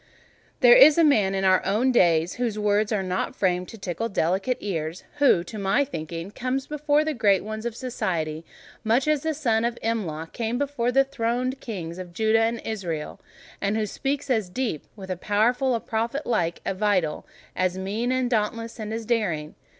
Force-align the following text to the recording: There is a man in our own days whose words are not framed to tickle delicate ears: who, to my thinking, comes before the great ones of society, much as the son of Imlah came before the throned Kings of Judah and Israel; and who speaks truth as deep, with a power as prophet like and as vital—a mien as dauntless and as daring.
There 0.61 0.73
is 0.75 0.97
a 0.97 1.03
man 1.03 1.35
in 1.35 1.43
our 1.45 1.63
own 1.63 1.91
days 1.91 2.33
whose 2.41 2.57
words 2.57 2.91
are 2.91 3.03
not 3.03 3.35
framed 3.35 3.67
to 3.69 3.77
tickle 3.77 4.09
delicate 4.09 4.57
ears: 4.59 5.03
who, 5.17 5.43
to 5.43 5.59
my 5.59 5.85
thinking, 5.85 6.31
comes 6.31 6.65
before 6.65 7.03
the 7.05 7.13
great 7.13 7.43
ones 7.43 7.67
of 7.67 7.75
society, 7.75 8.43
much 8.83 9.07
as 9.07 9.21
the 9.21 9.35
son 9.35 9.63
of 9.63 9.77
Imlah 9.83 10.33
came 10.33 10.57
before 10.57 10.91
the 10.91 11.03
throned 11.03 11.59
Kings 11.59 11.99
of 11.99 12.13
Judah 12.13 12.41
and 12.41 12.61
Israel; 12.65 13.19
and 13.61 13.77
who 13.77 13.85
speaks 13.85 14.25
truth 14.25 14.37
as 14.39 14.49
deep, 14.49 14.85
with 14.95 15.11
a 15.11 15.17
power 15.17 15.49
as 15.51 15.81
prophet 15.87 16.25
like 16.25 16.61
and 16.65 16.77
as 16.77 16.79
vital—a 16.79 17.69
mien 17.77 18.11
as 18.11 18.27
dauntless 18.29 18.79
and 18.79 18.91
as 18.91 19.05
daring. 19.05 19.53